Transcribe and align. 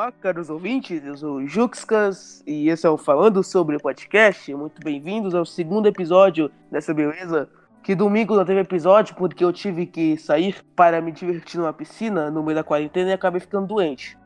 Olá, 0.00 0.10
caros 0.10 0.48
ouvintes, 0.48 1.04
eu 1.04 1.14
sou 1.14 1.34
o 1.34 1.46
Juxcas 1.46 2.42
e 2.46 2.70
esse 2.70 2.86
é 2.86 2.88
o 2.88 2.96
Falando 2.96 3.44
Sobre 3.44 3.76
o 3.76 3.78
Podcast. 3.78 4.54
Muito 4.54 4.80
bem-vindos 4.82 5.34
ao 5.34 5.44
segundo 5.44 5.86
episódio 5.86 6.50
dessa 6.70 6.94
beleza. 6.94 7.50
Que 7.82 7.94
domingo 7.94 8.34
não 8.34 8.42
teve 8.42 8.60
episódio 8.60 9.14
porque 9.14 9.44
eu 9.44 9.52
tive 9.52 9.84
que 9.84 10.16
sair 10.16 10.64
para 10.74 11.02
me 11.02 11.12
divertir 11.12 11.60
numa 11.60 11.74
piscina 11.74 12.30
no 12.30 12.42
meio 12.42 12.54
da 12.54 12.64
quarentena 12.64 13.10
e 13.10 13.12
acabei 13.12 13.42
ficando 13.42 13.66
doente. 13.66 14.16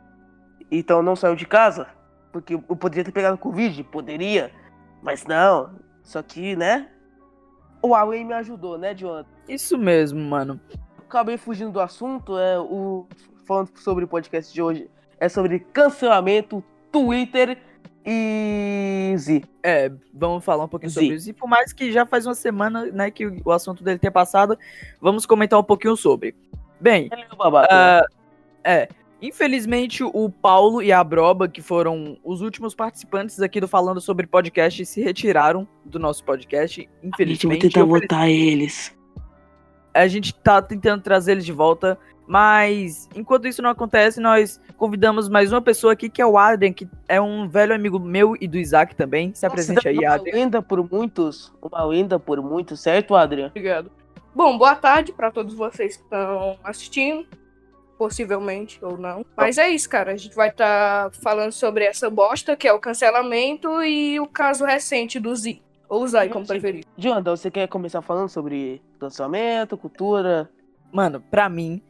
Então 0.71 1.03
não 1.03 1.17
saiu 1.17 1.35
de 1.35 1.45
casa, 1.45 1.89
porque 2.31 2.55
eu 2.55 2.77
poderia 2.77 3.03
ter 3.03 3.11
pegado 3.11 3.37
Covid, 3.37 3.83
poderia, 3.83 4.53
mas 5.03 5.27
não. 5.27 5.75
Só 6.05 6.23
que, 6.23 6.55
né? 6.55 6.89
O 7.83 7.89
Huawei 7.89 8.23
me 8.23 8.35
ajudou, 8.35 8.79
né, 8.79 8.95
Jonathan? 8.95 9.29
Isso 9.49 9.77
mesmo, 9.77 10.21
mano. 10.21 10.61
Acabei 10.99 11.37
fugindo 11.37 11.73
do 11.73 11.81
assunto, 11.81 12.39
é 12.39 12.61
o 12.61 13.09
falando 13.45 13.71
sobre 13.75 14.05
o 14.05 14.09
podcast 14.09 14.55
de 14.55 14.63
hoje 14.63 14.89
é 15.25 15.29
sobre 15.29 15.61
cancelamento, 15.61 16.63
Twitter 16.93 17.59
e 18.05 19.15
Z. 19.17 19.43
É, 19.63 19.91
vamos 20.13 20.45
falar 20.45 20.65
um 20.65 20.69
pouquinho 20.69 20.91
Z. 20.91 21.01
sobre 21.01 21.17
isso. 21.17 21.31
E 21.31 21.33
por 21.33 21.49
mais 21.49 21.73
que 21.73 21.91
já 21.91 22.05
faz 22.05 22.27
uma 22.27 22.35
semana, 22.35 22.87
né, 22.87 23.11
que 23.11 23.27
o 23.45 23.51
assunto 23.51 23.83
dele 23.83 23.99
tenha 23.99 24.13
passado, 24.13 24.59
vamos 25.01 25.25
comentar 25.25 25.59
um 25.59 25.65
pouquinho 25.65 25.97
sobre. 25.97 26.35
Bem, 26.79 27.09
uh, 27.09 28.07
é, 28.63 28.89
infelizmente 29.23 30.05
o 30.05 30.29
Paulo 30.29 30.83
e 30.83 30.93
a 30.93 31.03
Broba, 31.03 31.49
que 31.49 31.63
foram 31.63 32.19
os 32.23 32.43
últimos 32.43 32.75
participantes 32.75 33.41
aqui 33.41 33.61
do 33.61 33.69
Falando 33.69 34.01
sobre 34.01 34.27
Podcast, 34.27 34.85
se 34.85 35.03
retiraram 35.03 35.67
do 35.85 35.99
nosso 35.99 36.23
podcast, 36.25 36.89
infelizmente. 37.03 37.23
A 37.23 37.31
gente 37.31 37.47
vai 37.47 37.59
tentar 37.59 37.85
votar 37.85 38.29
eles. 38.29 38.95
A 39.95 40.07
gente 40.09 40.35
tá 40.35 40.61
tentando 40.61 41.03
trazer 41.03 41.33
eles 41.33 41.47
de 41.47 41.53
volta, 41.53 41.97
mas 42.27 43.09
enquanto 43.15 43.47
isso 43.47 43.61
não 43.63 43.71
acontece, 43.71 44.21
nós 44.21 44.61
convidamos 44.77 45.29
mais 45.29 45.53
uma 45.53 45.61
pessoa 45.61 45.93
aqui, 45.93 46.09
que 46.09 46.23
é 46.23 46.27
o 46.27 46.39
Adrian, 46.39 46.73
que 46.73 46.89
é 47.09 47.21
um 47.21 47.49
velho 47.49 47.75
amigo 47.75 47.99
meu 47.99 48.37
e 48.41 48.49
do 48.49 48.57
Isaac 48.57 48.95
também. 48.95 49.35
Se 49.35 49.47
apresente 49.47 49.87
aí, 49.87 50.05
Adrian. 50.05 50.33
Uma 50.33 50.41
lenda 50.41 50.63
por 50.63 50.91
muitos, 50.91 51.53
uma 51.61 51.85
lenda 51.85 52.19
por 52.19 52.43
muitos, 52.43 52.81
certo, 52.81 53.15
Adrian? 53.15 53.49
Obrigado. 53.49 53.91
Bom, 54.35 54.59
boa 54.59 54.75
tarde 54.75 55.13
para 55.13 55.31
todos 55.31 55.55
vocês 55.55 55.97
que 55.97 56.03
estão 56.03 56.59
assistindo, 56.65 57.27
possivelmente 57.97 58.85
ou 58.85 58.99
não. 58.99 59.25
Mas 59.37 59.59
é 59.59 59.69
isso, 59.69 59.89
cara. 59.89 60.13
A 60.13 60.17
gente 60.17 60.35
vai 60.35 60.49
estar 60.49 61.11
tá 61.11 61.19
falando 61.23 61.53
sobre 61.53 61.85
essa 61.85 62.11
bosta, 62.11 62.57
que 62.57 62.67
é 62.67 62.73
o 62.73 62.81
cancelamento, 62.81 63.83
e 63.83 64.19
o 64.19 64.27
caso 64.27 64.65
recente 64.65 65.21
do 65.21 65.35
Z. 65.37 65.61
Ou 65.89 66.07
Zai, 66.09 66.29
como 66.29 66.47
preferir. 66.47 66.85
Jonathan, 66.97 67.37
você 67.37 67.51
quer 67.51 67.69
começar 67.69 68.03
falando 68.03 68.29
sobre 68.29 68.83
cancelamento, 68.99 69.77
cultura? 69.77 70.51
Mano, 70.91 71.21
pra 71.21 71.49
mim, 71.49 71.81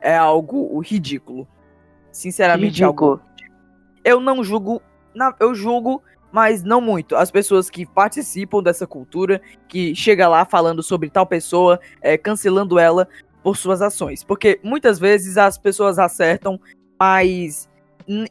é 0.00 0.16
algo 0.16 0.78
ridículo. 0.80 1.46
Sinceramente, 2.12 2.82
ridículo. 2.82 3.12
algo. 3.12 3.22
Eu 4.04 4.20
não 4.20 4.42
julgo. 4.42 4.82
eu 5.40 5.54
julgo, 5.54 6.02
mas 6.32 6.62
não 6.62 6.80
muito. 6.80 7.16
As 7.16 7.30
pessoas 7.30 7.68
que 7.70 7.84
participam 7.84 8.62
dessa 8.62 8.86
cultura, 8.86 9.40
que 9.68 9.94
chega 9.94 10.28
lá 10.28 10.44
falando 10.44 10.82
sobre 10.82 11.10
tal 11.10 11.26
pessoa, 11.26 11.80
é, 12.00 12.16
cancelando 12.16 12.78
ela 12.78 13.08
por 13.42 13.56
suas 13.56 13.80
ações. 13.80 14.24
Porque 14.24 14.60
muitas 14.62 14.98
vezes 14.98 15.36
as 15.36 15.56
pessoas 15.56 15.98
acertam, 15.98 16.60
mas 16.98 17.68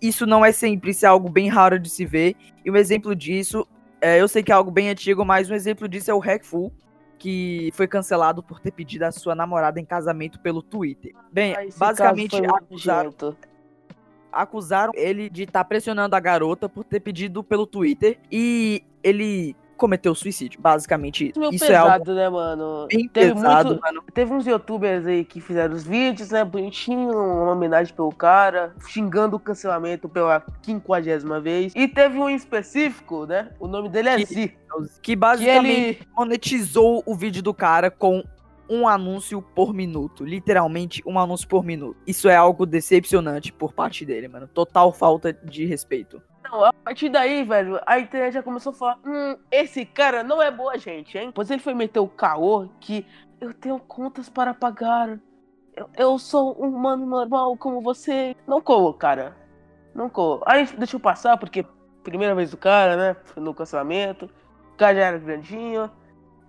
isso 0.01 0.25
não 0.25 0.43
é 0.43 0.51
sempre, 0.51 0.91
isso 0.91 1.05
é 1.05 1.09
algo 1.09 1.29
bem 1.29 1.47
raro 1.49 1.79
de 1.79 1.89
se 1.89 2.05
ver. 2.05 2.35
E 2.63 2.71
um 2.71 2.75
exemplo 2.75 3.15
disso, 3.15 3.67
é, 4.01 4.21
eu 4.21 4.27
sei 4.27 4.43
que 4.43 4.51
é 4.51 4.55
algo 4.55 4.71
bem 4.71 4.89
antigo, 4.89 5.25
mas 5.25 5.49
um 5.49 5.53
exemplo 5.53 5.87
disso 5.87 6.11
é 6.11 6.13
o 6.13 6.19
Hackful, 6.19 6.71
que 7.17 7.71
foi 7.73 7.87
cancelado 7.87 8.43
por 8.43 8.59
ter 8.59 8.71
pedido 8.71 9.03
a 9.03 9.11
sua 9.11 9.35
namorada 9.35 9.79
em 9.79 9.85
casamento 9.85 10.39
pelo 10.39 10.61
Twitter. 10.61 11.13
Bem, 11.31 11.55
ah, 11.55 11.65
basicamente 11.77 12.35
acusaram, 12.45 13.13
acusaram 14.31 14.91
ele 14.95 15.29
de 15.29 15.43
estar 15.43 15.63
tá 15.63 15.65
pressionando 15.65 16.15
a 16.15 16.19
garota 16.19 16.67
por 16.67 16.83
ter 16.83 16.99
pedido 16.99 17.43
pelo 17.43 17.65
Twitter 17.65 18.19
e 18.31 18.83
ele 19.03 19.55
cometeu 19.75 20.15
suicídio, 20.15 20.59
basicamente. 20.59 21.29
Isso, 21.29 21.43
isso 21.51 21.65
pesado, 21.65 21.89
é 21.89 21.93
algo 21.93 22.13
né, 22.13 22.29
mano? 22.29 22.87
Bem 22.87 23.07
teve 23.07 23.33
pesado, 23.33 23.69
muito, 23.69 23.81
mano. 23.81 24.03
Teve 24.13 24.33
uns 24.33 24.47
youtubers 24.47 25.05
aí 25.05 25.23
que 25.23 25.39
fizeram 25.39 25.75
os 25.75 25.83
vídeos, 25.83 26.29
né, 26.29 26.43
bonitinho, 26.43 27.11
uma 27.11 27.51
homenagem 27.51 27.93
pelo 27.93 28.11
cara, 28.11 28.73
xingando 28.87 29.35
o 29.35 29.39
cancelamento 29.39 30.07
pela 30.09 30.43
quinquagésima 30.61 31.39
vez. 31.39 31.73
E 31.75 31.87
teve 31.87 32.17
um 32.17 32.29
específico, 32.29 33.25
né, 33.25 33.51
o 33.59 33.67
nome 33.67 33.89
dele 33.89 34.09
é 34.09 34.17
que, 34.17 34.25
Z. 34.25 34.53
Que 35.01 35.15
basicamente 35.15 35.73
que 35.73 36.01
ele... 36.01 36.07
monetizou 36.15 37.03
o 37.05 37.15
vídeo 37.15 37.41
do 37.41 37.53
cara 37.53 37.89
com 37.91 38.23
um 38.69 38.87
anúncio 38.87 39.41
por 39.41 39.73
minuto. 39.73 40.25
Literalmente, 40.25 41.01
um 41.05 41.19
anúncio 41.19 41.47
por 41.47 41.63
minuto. 41.63 41.97
Isso 42.05 42.27
é 42.27 42.35
algo 42.35 42.65
decepcionante 42.65 43.53
por 43.53 43.73
parte 43.73 44.05
dele, 44.05 44.27
mano. 44.27 44.47
Total 44.47 44.91
falta 44.91 45.31
de 45.31 45.65
respeito. 45.65 46.21
Partir 46.85 47.09
daí, 47.09 47.43
velho, 47.43 47.81
a 47.87 47.97
internet 47.97 48.35
já 48.35 48.43
começou 48.43 48.71
a 48.71 48.75
falar: 48.75 48.99
hum, 49.03 49.35
esse 49.49 49.83
cara 49.87 50.23
não 50.23 50.39
é 50.39 50.51
boa 50.51 50.77
gente, 50.77 51.17
hein? 51.17 51.31
Pois 51.33 51.49
ele 51.49 51.59
foi 51.59 51.73
meter 51.73 51.99
o 51.99 52.07
caô 52.07 52.69
que 52.79 53.03
eu 53.41 53.51
tenho 53.55 53.79
contas 53.79 54.29
para 54.29 54.53
pagar. 54.53 55.19
Eu, 55.75 55.89
eu 55.97 56.19
sou 56.19 56.55
um 56.63 56.69
humano 56.69 57.03
normal 57.03 57.57
como 57.57 57.81
você. 57.81 58.35
Não 58.45 58.61
coou, 58.61 58.93
cara. 58.93 59.35
Não 59.95 60.07
coou. 60.11 60.43
Aí 60.45 60.67
deixa 60.77 60.95
eu 60.95 60.99
passar, 60.99 61.37
porque 61.37 61.65
primeira 62.03 62.35
vez 62.35 62.51
do 62.51 62.57
cara, 62.57 62.95
né? 62.95 63.15
No 63.35 63.51
cancelamento. 63.55 64.29
O 64.73 64.77
cara 64.77 64.93
já 64.93 65.05
era 65.05 65.17
grandinho. 65.17 65.89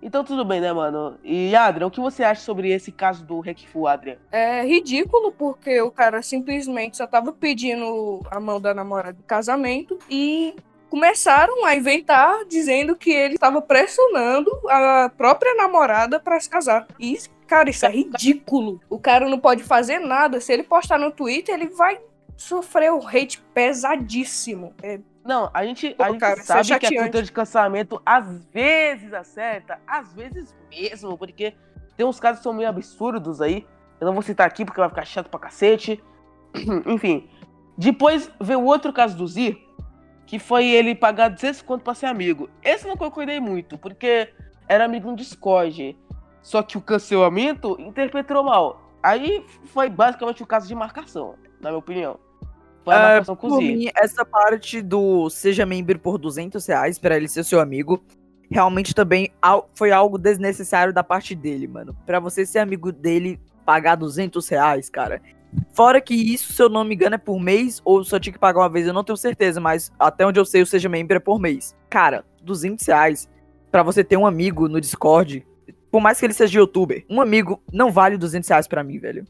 Então 0.01 0.23
tudo 0.23 0.45
bem, 0.45 0.61
né, 0.61 0.71
mano? 0.71 1.17
E 1.23 1.55
Adrian, 1.55 1.87
o 1.87 1.91
que 1.91 1.99
você 1.99 2.23
acha 2.23 2.41
sobre 2.41 2.71
esse 2.71 2.91
caso 2.91 3.25
do 3.25 3.39
Hackful, 3.39 3.87
Adrian? 3.87 4.17
É 4.31 4.63
ridículo, 4.63 5.31
porque 5.31 5.81
o 5.81 5.91
cara 5.91 6.21
simplesmente 6.21 6.97
só 6.97 7.07
tava 7.07 7.33
pedindo 7.33 8.21
a 8.29 8.39
mão 8.39 8.61
da 8.61 8.73
namorada 8.73 9.13
de 9.13 9.23
casamento 9.23 9.97
e 10.09 10.55
começaram 10.89 11.65
a 11.65 11.75
inventar 11.75 12.45
dizendo 12.45 12.95
que 12.95 13.11
ele 13.11 13.35
estava 13.35 13.61
pressionando 13.61 14.49
a 14.69 15.11
própria 15.15 15.53
namorada 15.55 16.19
para 16.19 16.39
se 16.39 16.49
casar. 16.49 16.87
E, 16.99 17.17
cara, 17.45 17.69
isso 17.69 17.85
é 17.85 17.89
ridículo. 17.89 18.79
O 18.89 18.99
cara 18.99 19.27
não 19.27 19.39
pode 19.39 19.63
fazer 19.63 19.99
nada. 19.99 20.39
Se 20.39 20.53
ele 20.53 20.63
postar 20.63 20.97
no 20.97 21.11
Twitter, 21.11 21.55
ele 21.55 21.67
vai 21.67 21.99
sofrer 22.37 22.93
um 22.93 23.05
hate 23.05 23.41
pesadíssimo. 23.53 24.73
É 24.81 24.99
não, 25.27 25.51
a 25.53 25.65
gente, 25.65 25.93
Pô, 25.93 26.03
a 26.03 26.11
gente 26.11 26.21
cara, 26.21 26.39
é 26.39 26.43
sabe 26.43 26.71
é 26.71 26.79
que 26.79 26.85
a 26.85 27.01
cultura 27.01 27.21
de 27.21 27.31
cancelamento 27.33 28.01
às 28.05 28.45
vezes 28.45 29.13
acerta, 29.13 29.77
às 29.85 30.13
vezes 30.13 30.55
mesmo, 30.69 31.17
porque 31.17 31.53
tem 31.97 32.05
uns 32.05 32.17
casos 32.17 32.39
que 32.39 32.43
são 32.43 32.53
meio 32.53 32.69
absurdos 32.69 33.41
aí. 33.41 33.67
Eu 33.99 34.07
não 34.07 34.13
vou 34.13 34.21
citar 34.21 34.47
aqui 34.47 34.63
porque 34.63 34.79
vai 34.79 34.87
ficar 34.87 35.03
chato 35.03 35.29
pra 35.29 35.37
cacete. 35.37 36.01
Enfim. 36.87 37.29
Depois 37.77 38.31
veio 38.39 38.61
o 38.61 38.65
outro 38.65 38.93
caso 38.93 39.17
do 39.17 39.27
Zir, 39.27 39.57
que 40.25 40.39
foi 40.39 40.65
ele 40.65 40.95
pagar 40.95 41.27
200 41.27 41.61
conto 41.61 41.83
pra 41.83 41.93
ser 41.93 42.05
amigo. 42.05 42.49
Esse 42.63 42.87
não 42.87 42.95
concordei 42.95 43.41
muito, 43.41 43.77
porque 43.77 44.33
era 44.65 44.85
amigo 44.85 45.09
no 45.09 45.17
Discord. 45.17 45.97
Só 46.41 46.63
que 46.63 46.77
o 46.77 46.81
cancelamento 46.81 47.75
interpretou 47.81 48.45
mal. 48.45 48.81
Aí 49.03 49.45
foi 49.65 49.89
basicamente 49.89 50.41
o 50.41 50.47
caso 50.47 50.69
de 50.69 50.73
marcação, 50.73 51.35
na 51.59 51.69
minha 51.69 51.79
opinião. 51.79 52.26
Uh, 52.87 53.35
por 53.35 53.57
mim, 53.57 53.89
essa 53.95 54.23
parte 54.25 54.81
do 54.81 55.29
seja 55.29 55.65
membro 55.65 55.99
por 55.99 56.17
200 56.17 56.65
reais 56.65 56.97
pra 56.97 57.17
ele 57.17 57.27
ser 57.27 57.43
seu 57.43 57.59
amigo, 57.59 58.03
realmente 58.49 58.95
também 58.95 59.31
foi 59.75 59.91
algo 59.91 60.17
desnecessário 60.17 60.93
da 60.93 61.03
parte 61.03 61.35
dele, 61.35 61.67
mano. 61.67 61.95
Pra 62.05 62.19
você 62.19 62.45
ser 62.45 62.59
amigo 62.59 62.91
dele, 62.91 63.39
pagar 63.65 63.95
200 63.95 64.47
reais, 64.47 64.89
cara. 64.89 65.21
Fora 65.73 66.01
que 66.01 66.13
isso, 66.13 66.53
se 66.53 66.61
eu 66.61 66.69
não 66.69 66.83
me 66.83 66.95
engano, 66.95 67.15
é 67.15 67.17
por 67.17 67.39
mês 67.39 67.81
ou 67.83 68.03
só 68.03 68.19
tinha 68.19 68.33
que 68.33 68.39
pagar 68.39 68.59
uma 68.61 68.69
vez, 68.69 68.85
eu 68.85 68.93
não 68.93 69.03
tenho 69.03 69.17
certeza, 69.17 69.59
mas 69.59 69.91
até 69.97 70.25
onde 70.25 70.39
eu 70.39 70.45
sei, 70.45 70.61
o 70.61 70.65
Seja 70.65 70.89
Membro 70.89 71.17
é 71.17 71.19
por 71.19 71.39
mês. 71.39 71.75
Cara, 71.89 72.25
200 72.43 72.85
reais 72.85 73.29
pra 73.71 73.83
você 73.83 74.03
ter 74.03 74.17
um 74.17 74.25
amigo 74.25 74.67
no 74.67 74.79
Discord, 74.81 75.45
por 75.91 76.01
mais 76.01 76.19
que 76.19 76.25
ele 76.25 76.33
seja 76.33 76.59
youtuber, 76.59 77.05
um 77.09 77.21
amigo 77.21 77.61
não 77.71 77.91
vale 77.91 78.17
200 78.17 78.47
reais 78.49 78.67
pra 78.67 78.83
mim, 78.83 78.99
velho. 78.99 79.25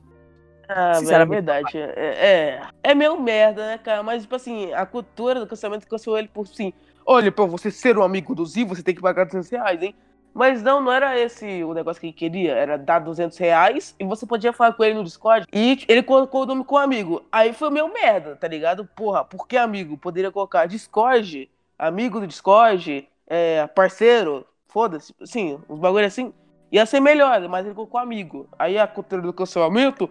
Ah, 0.68 1.00
é 1.02 1.26
verdade. 1.26 1.78
É, 1.78 1.92
é, 1.96 2.62
é 2.84 2.96
meio 2.96 3.20
merda, 3.20 3.66
né, 3.68 3.78
cara? 3.78 4.04
Mas, 4.04 4.24
tipo 4.24 4.36
assim, 4.36 4.74
a 4.74 4.86
cultura 4.86 5.40
do 5.40 5.48
cancelamento 5.48 5.88
cancelou 5.88 6.20
ele 6.20 6.28
por 6.28 6.48
sim. 6.48 6.74
Olha, 7.06 7.32
pra 7.32 7.46
você 7.46 7.72
ser 7.72 7.98
um 7.98 8.04
amigo 8.04 8.36
do 8.36 8.46
Zi, 8.46 8.64
você 8.64 8.84
tem 8.84 8.94
que 8.94 9.02
pagar 9.02 9.26
200 9.26 9.50
reais, 9.50 9.82
hein? 9.82 9.96
Mas 10.34 10.62
não, 10.62 10.80
não 10.82 10.92
era 10.92 11.18
esse 11.18 11.64
o 11.64 11.74
negócio 11.74 12.00
que 12.00 12.08
ele 12.08 12.14
queria. 12.14 12.54
Era 12.54 12.78
dar 12.78 13.00
200 13.00 13.36
reais 13.38 13.96
e 14.00 14.04
você 14.04 14.24
podia 14.26 14.54
falar 14.54 14.74
com 14.74 14.84
ele 14.84 14.94
no 14.94 15.04
Discord. 15.04 15.48
E 15.52 15.84
ele 15.88 16.04
colocou 16.04 16.44
o 16.44 16.46
nome 16.46 16.64
com 16.64 16.78
amigo. 16.78 17.24
Aí 17.32 17.54
foi 17.54 17.72
meio 17.72 17.92
merda, 17.92 18.36
tá 18.36 18.48
ligado? 18.48 18.86
Porra, 18.86 19.26
por 19.26 19.48
que 19.48 19.58
amigo? 19.58 19.98
Poderia 19.98 20.32
colocar 20.32 20.68
Discord, 20.68 21.50
amigo 21.80 22.20
do 22.20 22.28
Discord, 22.28 23.10
é, 23.26 23.66
parceiro, 23.68 24.46
foda-se. 24.68 25.16
Sim, 25.26 25.60
uns 25.68 25.80
bagulho 25.80 26.06
assim. 26.06 26.32
Ia 26.72 26.86
ser 26.86 27.00
melhor, 27.00 27.48
mas 27.48 27.66
ele 27.66 27.76
colocou 27.76 28.00
amigo. 28.00 28.48
Aí 28.60 28.78
a 28.78 28.88
cultura 28.88 29.22
do 29.22 29.32
cancelamento 29.32 30.10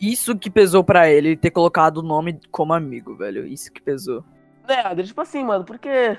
isso 0.00 0.36
que 0.36 0.50
pesou 0.50 0.82
para 0.82 1.08
ele, 1.08 1.36
ter 1.36 1.50
colocado 1.50 1.98
o 1.98 2.02
nome 2.02 2.40
como 2.50 2.72
amigo, 2.72 3.14
velho. 3.14 3.46
Isso 3.46 3.72
que 3.72 3.80
pesou. 3.80 4.24
É, 4.66 5.02
tipo 5.02 5.20
assim, 5.20 5.44
mano, 5.44 5.64
porque. 5.64 6.18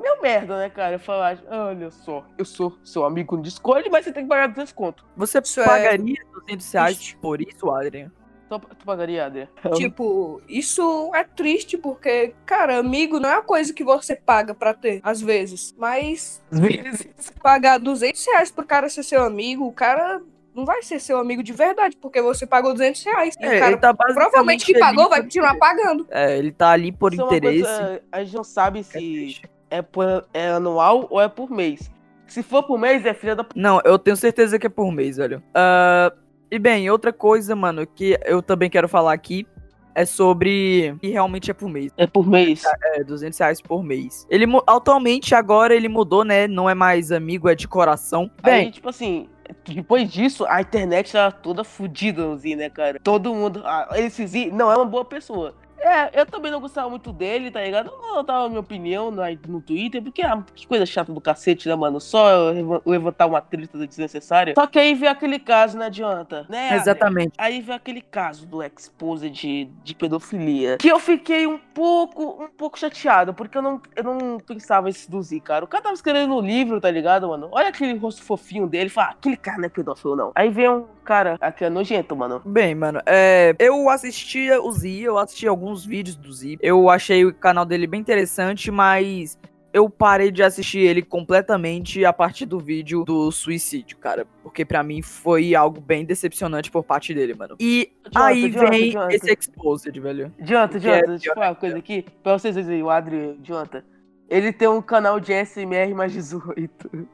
Meu 0.00 0.20
merda, 0.20 0.58
né, 0.58 0.68
cara? 0.68 0.98
Falar, 0.98 1.38
olha 1.48 1.90
só, 1.90 2.24
eu 2.36 2.44
sou 2.44 2.76
seu 2.82 3.04
amigo 3.04 3.36
no 3.36 3.42
Discord, 3.42 3.88
mas 3.88 4.04
você 4.04 4.12
tem 4.12 4.24
que 4.24 4.28
pagar 4.28 4.48
200 4.48 4.72
conto. 4.72 5.06
Você 5.16 5.38
isso 5.38 5.60
é 5.60 5.64
pagaria 5.64 6.16
é... 6.20 6.40
200 6.40 6.72
reais 6.72 7.12
por 7.20 7.40
isso, 7.40 7.70
Adrian? 7.70 8.10
Tu, 8.48 8.58
tu 8.58 8.84
pagaria, 8.84 9.24
Adria? 9.26 9.48
Tipo, 9.74 10.40
isso 10.48 11.10
é 11.14 11.24
triste 11.24 11.78
porque, 11.78 12.34
cara, 12.44 12.78
amigo 12.78 13.18
não 13.18 13.28
é 13.30 13.34
uma 13.36 13.42
coisa 13.42 13.72
que 13.72 13.82
você 13.82 14.14
paga 14.14 14.54
pra 14.54 14.74
ter, 14.74 15.00
às 15.02 15.20
vezes. 15.22 15.74
Mas 15.78 16.42
Às 16.52 16.60
vezes. 16.60 17.32
pagar 17.42 17.78
200 17.78 18.24
reais 18.26 18.50
pro 18.50 18.64
cara 18.66 18.88
ser 18.88 19.02
seu 19.02 19.22
amigo, 19.24 19.66
o 19.66 19.72
cara 19.72 20.20
não 20.54 20.66
vai 20.66 20.82
ser 20.82 21.00
seu 21.00 21.18
amigo 21.18 21.42
de 21.42 21.52
verdade, 21.52 21.96
porque 21.96 22.20
você 22.20 22.46
pagou 22.46 22.72
200 22.74 23.02
reais. 23.04 23.34
E 23.40 23.44
É, 23.44 23.56
o 23.56 23.58
cara 23.58 23.72
ele 23.72 23.80
tá 23.80 23.94
provavelmente 23.94 24.66
que 24.66 24.78
pagou 24.78 25.08
vai 25.08 25.22
continuar 25.22 25.56
pagando. 25.56 26.06
É, 26.10 26.36
ele 26.36 26.52
tá 26.52 26.70
ali 26.72 26.92
por 26.92 27.14
Isso 27.14 27.22
é 27.22 27.24
interesse. 27.24 27.62
coisa- 27.62 28.02
a 28.12 28.22
gente 28.22 28.36
não 28.36 28.44
sabe 28.44 28.80
É 28.80 28.82
se 28.82 28.90
triste. 28.92 29.42
é, 29.70 29.80
por, 29.80 30.26
é 30.34 30.48
anual 30.50 31.06
ou 31.08 31.18
é 31.22 31.28
por 31.28 31.50
mês. 31.50 31.90
Se 32.26 32.42
for 32.42 32.62
por 32.62 32.78
mês, 32.78 33.04
é 33.06 33.12
filha 33.14 33.34
da. 33.36 33.44
Não, 33.54 33.80
eu 33.84 33.98
tenho 33.98 34.16
certeza 34.16 34.58
que 34.58 34.66
é 34.66 34.70
por 34.70 34.90
mês, 34.92 35.16
velho. 35.18 35.42
Ah, 35.54 36.10
e 36.52 36.58
bem, 36.58 36.90
outra 36.90 37.14
coisa, 37.14 37.56
mano, 37.56 37.86
que 37.86 38.18
eu 38.26 38.42
também 38.42 38.68
quero 38.68 38.86
falar 38.86 39.14
aqui 39.14 39.46
é 39.94 40.04
sobre. 40.04 40.94
que 41.00 41.08
realmente 41.08 41.50
é 41.50 41.54
por 41.54 41.70
mês. 41.70 41.90
É 41.96 42.06
por 42.06 42.26
mês. 42.26 42.62
É, 42.94 43.02
200 43.02 43.38
reais 43.38 43.62
por 43.62 43.82
mês. 43.82 44.26
Ele 44.28 44.44
atualmente 44.66 45.34
agora 45.34 45.74
ele 45.74 45.88
mudou, 45.88 46.24
né? 46.24 46.46
Não 46.46 46.68
é 46.68 46.74
mais 46.74 47.10
amigo, 47.10 47.48
é 47.48 47.54
de 47.54 47.66
coração. 47.66 48.30
Aí, 48.42 48.52
Bem, 48.52 48.70
tipo 48.70 48.90
assim, 48.90 49.30
depois 49.64 50.12
disso, 50.12 50.44
a 50.46 50.60
internet 50.60 51.12
tava 51.12 51.32
toda 51.32 51.64
fodida 51.64 52.22
no 52.22 52.36
Z, 52.36 52.54
né, 52.54 52.68
cara? 52.68 53.00
Todo 53.02 53.34
mundo. 53.34 53.62
Ah, 53.64 53.88
esse 53.94 54.26
Z 54.26 54.50
não 54.52 54.70
é 54.70 54.76
uma 54.76 54.84
boa 54.84 55.06
pessoa. 55.06 55.54
É, 55.82 56.20
eu 56.20 56.26
também 56.26 56.50
não 56.50 56.60
gostava 56.60 56.88
muito 56.88 57.12
dele, 57.12 57.50
tá 57.50 57.60
ligado? 57.60 57.90
Eu 57.90 58.14
não 58.14 58.24
tava 58.24 58.48
minha 58.48 58.60
opinião 58.60 59.10
no, 59.10 59.22
no 59.48 59.60
Twitter, 59.60 60.00
porque 60.02 60.22
ah, 60.22 60.42
que 60.54 60.66
coisa 60.66 60.86
chata 60.86 61.12
do 61.12 61.20
cacete, 61.20 61.68
né, 61.68 61.74
mano? 61.74 62.00
Só 62.00 62.52
levantar 62.86 63.26
uma 63.26 63.40
treta 63.40 63.86
desnecessária. 63.86 64.54
Só 64.56 64.66
que 64.66 64.78
aí 64.78 64.94
veio 64.94 65.10
aquele 65.10 65.38
caso, 65.38 65.76
não 65.76 65.86
adianta, 65.86 66.46
né? 66.48 66.76
Exatamente. 66.76 67.32
Aí 67.36 67.60
veio 67.60 67.76
aquele 67.76 68.00
caso 68.00 68.46
do 68.46 68.62
expose 68.62 69.28
de, 69.28 69.64
de 69.82 69.94
pedofilia. 69.94 70.78
Que 70.78 70.88
eu 70.88 71.00
fiquei 71.00 71.46
um 71.46 71.58
pouco, 71.58 72.44
um 72.44 72.48
pouco 72.48 72.78
chateado, 72.78 73.34
porque 73.34 73.58
eu 73.58 73.62
não, 73.62 73.80
eu 73.96 74.04
não 74.04 74.38
pensava 74.38 74.88
do 75.08 75.22
Z, 75.22 75.40
cara. 75.40 75.64
O 75.64 75.68
cara 75.68 75.82
tava 75.82 75.94
escrevendo 75.94 76.36
um 76.36 76.40
livro, 76.40 76.80
tá 76.80 76.90
ligado, 76.90 77.28
mano? 77.28 77.48
Olha 77.50 77.68
aquele 77.68 77.96
rosto 77.98 78.22
fofinho 78.22 78.68
dele, 78.68 78.88
fala, 78.88 79.08
ah, 79.08 79.10
aquele 79.12 79.36
cara 79.36 79.58
não 79.58 79.64
é 79.64 79.68
pedófilo, 79.68 80.14
não. 80.14 80.32
Aí 80.34 80.48
vem 80.48 80.68
um 80.68 80.86
cara, 81.02 81.36
aqui 81.40 81.64
é 81.64 81.70
nojento, 81.70 82.16
mano. 82.16 82.40
Bem, 82.44 82.74
mano, 82.74 83.00
é, 83.06 83.54
eu 83.58 83.88
assistia 83.88 84.62
o 84.62 84.70
Z, 84.72 84.88
eu 84.88 85.18
assisti 85.18 85.46
alguns 85.46 85.71
vídeos 85.76 86.16
do 86.16 86.32
Z. 86.32 86.58
Eu 86.60 86.88
achei 86.88 87.24
o 87.24 87.34
canal 87.34 87.64
dele 87.64 87.86
bem 87.86 88.00
interessante, 88.00 88.70
mas 88.70 89.38
eu 89.72 89.88
parei 89.88 90.30
de 90.30 90.42
assistir 90.42 90.80
ele 90.80 91.00
completamente 91.00 92.04
a 92.04 92.12
partir 92.12 92.44
do 92.44 92.58
vídeo 92.60 93.04
do 93.04 93.30
suicídio, 93.32 93.96
cara. 93.96 94.26
Porque 94.42 94.64
pra 94.64 94.82
mim 94.82 95.00
foi 95.00 95.54
algo 95.54 95.80
bem 95.80 96.04
decepcionante 96.04 96.70
por 96.70 96.84
parte 96.84 97.14
dele, 97.14 97.34
mano. 97.34 97.56
E 97.58 97.90
Idiota, 98.06 98.26
aí 98.26 98.44
idiota, 98.44 98.70
vem 98.70 98.88
idiota. 98.88 99.14
esse 99.14 99.32
exposed, 99.32 99.98
velho. 100.00 100.32
Adianta, 100.38 100.74
é 100.74 100.78
adianta, 100.78 101.06
deixa 101.08 101.30
eu 101.30 101.34
falar 101.34 101.48
uma 101.48 101.54
coisa 101.54 101.78
aqui, 101.78 102.04
pra 102.22 102.38
vocês 102.38 102.54
verem, 102.54 102.82
o 102.82 102.90
Adri, 102.90 103.36
adianta. 103.40 103.84
Ele 104.28 104.52
tem 104.52 104.68
um 104.68 104.82
canal 104.82 105.18
de 105.18 105.32
SMR 105.32 105.94
mais 105.94 106.12
18. 106.12 107.08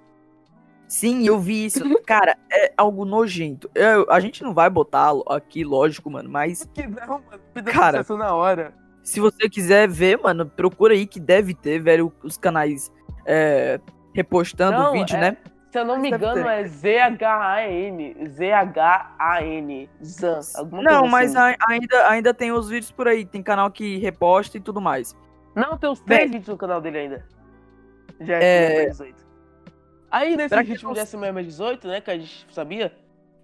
Sim, 0.88 1.26
eu 1.26 1.38
vi 1.38 1.66
isso. 1.66 1.80
Cara, 2.06 2.36
é 2.50 2.72
algo 2.76 3.04
nojento. 3.04 3.70
Eu- 3.74 4.10
a 4.10 4.18
gente 4.20 4.42
não 4.42 4.54
vai 4.54 4.70
botá-lo 4.70 5.22
aqui, 5.28 5.62
lógico, 5.62 6.10
mano, 6.10 6.30
mas 6.30 6.68
Que 6.72 6.86
não, 6.86 7.06
mano. 7.20 7.40
Pediu 7.52 7.72
Cara. 7.72 7.98
sucesso 7.98 8.16
na 8.16 8.34
hora. 8.34 8.72
se 9.02 9.20
você 9.20 9.48
quiser 9.48 9.86
ver, 9.88 10.18
mano, 10.18 10.46
procura 10.46 10.94
aí 10.94 11.06
que 11.06 11.20
deve 11.20 11.52
ter, 11.54 11.78
velho, 11.80 12.12
os 12.22 12.36
canais 12.38 12.90
é, 13.26 13.78
repostando 14.14 14.78
o 14.78 14.82
Não, 14.84 14.92
vídeo, 14.92 15.16
é- 15.16 15.20
né? 15.20 15.36
Se 15.70 15.78
eu 15.78 15.84
não 15.84 15.98
me 15.98 16.10
Deve 16.10 16.24
engano, 16.24 16.42
ter. 16.44 16.48
é 16.50 16.64
Z-H-A-N. 16.66 18.16
Z-H-A-N. 18.30 19.90
Zan. 20.02 20.40
alguma 20.56 20.82
Não, 20.82 21.00
coisa 21.00 21.10
mas 21.12 21.36
assim. 21.36 21.56
a- 21.60 21.70
ainda, 21.70 22.08
ainda 22.08 22.34
tem 22.34 22.50
os 22.52 22.70
vídeos 22.70 22.90
por 22.90 23.06
aí. 23.06 23.26
Tem 23.26 23.42
canal 23.42 23.70
que 23.70 23.98
reposta 23.98 24.56
e 24.56 24.60
tudo 24.60 24.80
mais. 24.80 25.14
Não, 25.54 25.76
tem 25.76 25.90
os 25.90 26.00
Bem. 26.00 26.16
três 26.18 26.30
vídeos 26.30 26.48
no 26.48 26.56
canal 26.56 26.80
dele 26.80 26.98
ainda. 26.98 27.26
De 28.18 28.32
É. 28.32 28.38
SMR 28.40 28.90
18. 28.90 29.27
Aí, 30.10 30.36
nesse 30.36 30.48
Será 30.50 30.64
que 30.64 30.70
ritmo 30.70 30.88
não- 30.88 30.94
de 30.94 31.00
SMR 31.00 31.42
18, 31.44 31.86
né, 31.88 32.00
que 32.00 32.10
a 32.10 32.18
gente 32.18 32.46
sabia, 32.50 32.92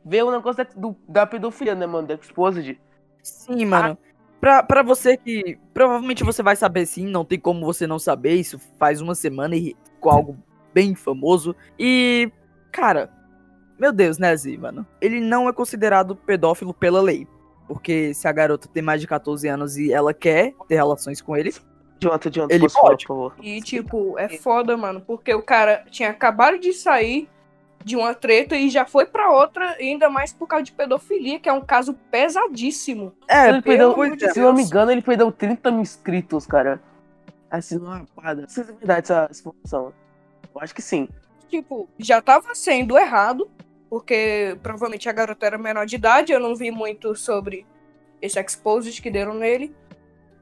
veio 0.04 0.28
o 0.28 0.30
negócio 0.30 0.64
da, 0.64 0.70
do- 0.74 0.96
da 1.08 1.26
pedofilia, 1.26 1.74
né, 1.74 1.86
mano, 1.86 2.08
da 2.08 2.14
Exposed. 2.14 2.78
Sim, 3.22 3.64
mano. 3.66 3.98
Pra, 4.40 4.62
pra 4.62 4.82
você 4.82 5.16
que. 5.16 5.58
Provavelmente 5.72 6.22
você 6.22 6.42
vai 6.42 6.54
saber 6.54 6.84
sim, 6.84 7.06
não 7.06 7.24
tem 7.24 7.38
como 7.40 7.64
você 7.64 7.86
não 7.86 7.98
saber. 7.98 8.34
Isso 8.34 8.58
faz 8.78 9.00
uma 9.00 9.14
semana 9.14 9.56
e 9.56 9.74
ficou 9.84 10.12
algo 10.12 10.36
bem 10.74 10.94
famoso. 10.94 11.56
E. 11.78 12.30
Cara. 12.70 13.10
Meu 13.78 13.90
Deus, 13.92 14.18
né, 14.18 14.36
Zi, 14.36 14.56
mano? 14.58 14.86
Ele 15.00 15.18
não 15.18 15.48
é 15.48 15.52
considerado 15.52 16.14
pedófilo 16.14 16.72
pela 16.74 17.00
lei. 17.00 17.26
Porque 17.66 18.12
se 18.12 18.28
a 18.28 18.32
garota 18.32 18.68
tem 18.68 18.82
mais 18.82 19.00
de 19.00 19.06
14 19.06 19.48
anos 19.48 19.78
e 19.78 19.90
ela 19.92 20.12
quer 20.12 20.52
ter 20.68 20.74
relações 20.74 21.20
com 21.22 21.34
ele. 21.34 21.52
Adianta, 22.08 22.28
adianta, 22.28 22.54
Ele 22.54 22.68
falar, 22.68 22.90
pode. 22.90 23.06
por 23.06 23.14
favor. 23.14 23.34
E, 23.42 23.60
tipo, 23.60 24.18
é 24.18 24.28
foda, 24.28 24.76
mano, 24.76 25.00
porque 25.00 25.34
o 25.34 25.42
cara 25.42 25.84
tinha 25.90 26.10
acabado 26.10 26.58
de 26.58 26.72
sair 26.72 27.28
de 27.84 27.96
uma 27.96 28.14
treta 28.14 28.56
e 28.56 28.70
já 28.70 28.86
foi 28.86 29.04
pra 29.04 29.30
outra, 29.30 29.76
ainda 29.78 30.08
mais 30.08 30.32
por 30.32 30.46
causa 30.46 30.64
de 30.64 30.72
pedofilia, 30.72 31.38
que 31.38 31.48
é 31.48 31.52
um 31.52 31.60
caso 31.60 31.94
pesadíssimo. 32.10 33.12
É, 33.28 33.50
ele 33.50 33.60
perdeu, 33.60 33.94
é. 34.02 34.32
se 34.32 34.40
não 34.40 34.54
me 34.54 34.62
engano, 34.62 34.90
ele 34.90 35.02
perdeu 35.02 35.30
30 35.30 35.70
mil 35.70 35.82
inscritos, 35.82 36.46
cara. 36.46 36.80
Assim, 37.50 37.76
numa 37.76 37.98
rapada. 37.98 38.42
Não 38.42 38.48
sei 38.48 38.64
se 38.64 38.70
é 38.70 38.74
verdade 38.74 39.00
essa 39.04 39.28
essa 39.30 39.40
informação. 39.40 39.92
Eu 40.54 40.60
acho 40.60 40.74
que 40.74 40.82
sim. 40.82 41.08
Tipo, 41.48 41.88
já 41.98 42.22
tava 42.22 42.54
sendo 42.54 42.98
errado, 42.98 43.48
porque 43.90 44.58
provavelmente 44.62 45.08
a 45.08 45.12
garota 45.12 45.46
era 45.46 45.58
menor 45.58 45.84
de 45.84 45.96
idade, 45.96 46.32
eu 46.32 46.40
não 46.40 46.56
vi 46.56 46.70
muito 46.70 47.14
sobre 47.14 47.66
esse 48.20 48.40
exposed 48.40 49.00
que 49.00 49.10
deram 49.10 49.34
nele. 49.34 49.74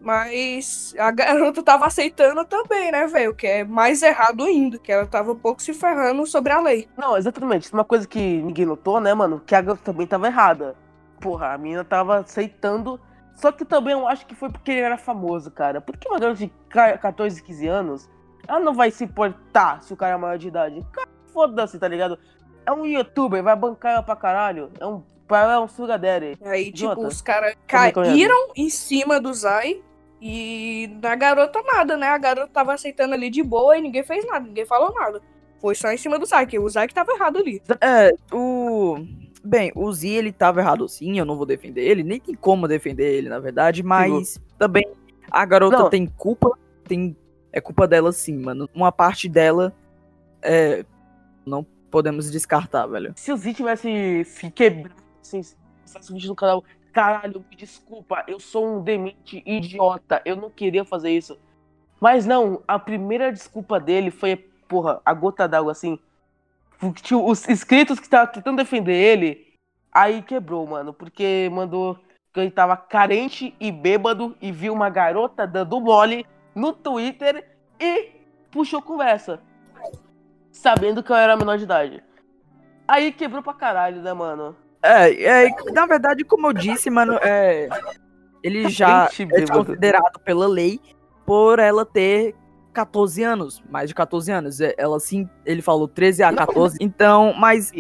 Mas 0.02 0.94
a 0.98 1.10
garota 1.10 1.62
tava 1.62 1.86
aceitando 1.86 2.44
também, 2.44 2.90
né, 2.90 3.06
velho? 3.06 3.34
Que 3.34 3.46
é 3.46 3.64
mais 3.64 4.02
errado 4.02 4.44
ainda, 4.44 4.78
que 4.78 4.90
ela 4.90 5.06
tava 5.06 5.32
um 5.32 5.38
pouco 5.38 5.62
se 5.62 5.72
ferrando 5.72 6.26
sobre 6.26 6.52
a 6.52 6.60
lei. 6.60 6.88
Não, 6.96 7.16
exatamente. 7.16 7.72
Uma 7.72 7.84
coisa 7.84 8.06
que 8.06 8.18
ninguém 8.42 8.66
notou, 8.66 9.00
né, 9.00 9.14
mano? 9.14 9.40
Que 9.46 9.54
a 9.54 9.60
garota 9.60 9.82
também 9.84 10.06
tava 10.06 10.26
errada. 10.26 10.74
Porra, 11.20 11.52
a 11.52 11.58
menina 11.58 11.84
tava 11.84 12.18
aceitando. 12.18 13.00
Só 13.36 13.50
que 13.52 13.64
também 13.64 13.92
eu 13.92 14.06
acho 14.06 14.26
que 14.26 14.34
foi 14.34 14.50
porque 14.50 14.72
ele 14.72 14.80
era 14.80 14.98
famoso, 14.98 15.50
cara. 15.50 15.80
Porque 15.80 16.08
uma 16.08 16.18
garota 16.18 16.38
de 16.38 16.52
ca- 16.68 16.98
14, 16.98 17.42
15 17.42 17.66
anos, 17.68 18.10
ela 18.46 18.60
não 18.60 18.74
vai 18.74 18.90
se 18.90 19.04
importar 19.04 19.82
se 19.82 19.92
o 19.92 19.96
cara 19.96 20.14
é 20.14 20.16
maior 20.16 20.36
de 20.36 20.48
idade. 20.48 20.84
Cara, 20.92 21.08
foda-se, 21.32 21.78
tá 21.78 21.88
ligado? 21.88 22.18
É 22.66 22.72
um 22.72 22.84
youtuber, 22.84 23.42
vai 23.42 23.56
bancar 23.56 23.92
ela 23.94 24.02
pra 24.02 24.16
caralho. 24.16 24.70
É 24.78 24.86
um. 24.86 25.02
É 25.30 25.58
um 25.58 25.66
sugar 25.66 25.98
daddy. 25.98 26.36
Aí, 26.44 26.70
tipo, 26.70 27.06
os 27.06 27.22
caras 27.22 27.54
caíram 27.66 28.48
em 28.54 28.68
cima 28.68 29.18
do 29.18 29.32
Zai 29.32 29.80
e 30.24 30.86
na 31.02 31.16
garota 31.16 31.60
nada, 31.64 31.96
né? 31.96 32.06
A 32.06 32.16
garota 32.18 32.52
tava 32.52 32.72
aceitando 32.72 33.12
ali 33.12 33.28
de 33.28 33.42
boa 33.42 33.76
e 33.76 33.82
ninguém 33.82 34.04
fez 34.04 34.24
nada, 34.24 34.46
ninguém 34.46 34.64
falou 34.64 34.94
nada. 34.94 35.20
Foi 35.60 35.74
só 35.74 35.90
em 35.90 35.96
cima 35.96 36.16
do 36.16 36.26
que 36.46 36.58
o 36.60 36.66
que 36.68 36.94
tava 36.94 37.12
errado 37.12 37.38
ali. 37.38 37.60
É, 37.80 38.14
o. 38.32 39.04
Bem, 39.42 39.72
o 39.74 39.92
Z 39.92 40.08
ele 40.08 40.30
tava 40.30 40.60
errado 40.60 40.88
sim, 40.88 41.18
eu 41.18 41.24
não 41.24 41.36
vou 41.36 41.44
defender 41.44 41.82
ele, 41.82 42.04
nem 42.04 42.20
tem 42.20 42.36
como 42.36 42.68
defender 42.68 43.12
ele, 43.12 43.28
na 43.28 43.40
verdade, 43.40 43.82
mas 43.82 44.40
também 44.56 44.86
a 45.28 45.44
garota 45.44 45.78
Não. 45.78 45.90
tem 45.90 46.06
culpa, 46.06 46.56
tem. 46.86 47.16
É 47.52 47.60
culpa 47.60 47.88
dela 47.88 48.12
sim, 48.12 48.38
mano. 48.38 48.70
Uma 48.72 48.92
parte 48.92 49.28
dela 49.28 49.74
é. 50.40 50.84
Não 51.44 51.66
podemos 51.90 52.30
descartar, 52.30 52.86
velho. 52.86 53.12
Se 53.16 53.32
o 53.32 53.36
Z 53.36 53.54
tivesse 53.54 54.24
se 54.24 54.50
quebrado, 54.52 54.94
assim, 55.20 55.42
se 55.42 55.56
no 56.28 56.36
canal, 56.36 56.62
caralho, 56.92 57.44
me 57.50 57.56
desculpa, 57.56 58.24
eu 58.28 58.38
sou 58.38 58.76
um 58.76 58.82
demente 58.82 59.42
idiota, 59.46 60.20
eu 60.24 60.36
não 60.36 60.50
queria 60.50 60.84
fazer 60.84 61.10
isso. 61.10 61.38
Mas 62.00 62.26
não, 62.26 62.62
a 62.66 62.78
primeira 62.78 63.32
desculpa 63.32 63.80
dele 63.80 64.10
foi, 64.10 64.36
porra, 64.68 65.00
a 65.04 65.14
gota 65.14 65.48
d'água, 65.48 65.72
assim. 65.72 65.98
Os 67.24 67.48
inscritos 67.48 67.98
que 67.98 68.06
estavam 68.06 68.32
tentando 68.32 68.56
defender 68.56 68.94
ele, 68.94 69.56
aí 69.92 70.20
quebrou, 70.20 70.66
mano, 70.66 70.92
porque 70.92 71.48
mandou 71.52 71.98
que 72.32 72.40
ele 72.40 72.50
tava 72.50 72.76
carente 72.76 73.54
e 73.60 73.70
bêbado 73.70 74.36
e 74.40 74.50
viu 74.50 74.72
uma 74.72 74.90
garota 74.90 75.46
dando 75.46 75.80
mole 75.80 76.26
no 76.54 76.72
Twitter 76.72 77.46
e 77.78 78.10
puxou 78.50 78.82
conversa. 78.82 79.40
Sabendo 80.50 81.02
que 81.02 81.12
eu 81.12 81.16
era 81.16 81.36
menor 81.36 81.56
de 81.56 81.64
idade. 81.64 82.02
Aí 82.88 83.12
quebrou 83.12 83.42
pra 83.42 83.54
caralho, 83.54 84.02
né, 84.02 84.12
mano? 84.12 84.56
É, 84.82 85.46
é, 85.46 85.48
na 85.72 85.86
verdade, 85.86 86.24
como 86.24 86.48
eu 86.48 86.52
disse, 86.52 86.90
mano, 86.90 87.14
é. 87.22 87.68
Ele 88.42 88.68
já 88.70 89.08
é 89.30 89.46
considerado 89.46 90.18
pela 90.24 90.46
lei 90.46 90.80
por 91.24 91.58
ela 91.58 91.86
ter 91.86 92.34
14 92.72 93.22
anos, 93.22 93.62
mais 93.70 93.88
de 93.88 93.94
14 93.94 94.32
anos. 94.32 94.60
É, 94.60 94.74
Ela 94.76 94.98
sim, 94.98 95.28
ele 95.44 95.62
falou 95.62 95.86
13 95.86 96.22
a 96.24 96.34
14. 96.34 96.78
Então, 96.80 97.32
mas 97.34 97.70